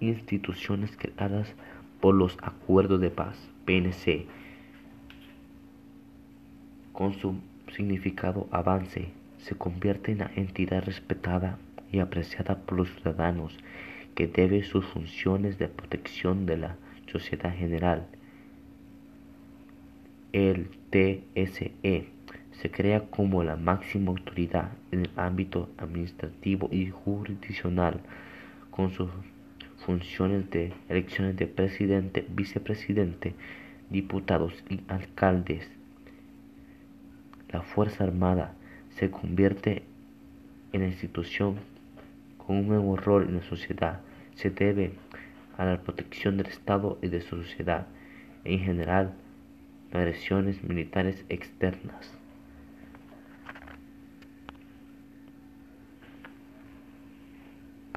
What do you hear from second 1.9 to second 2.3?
por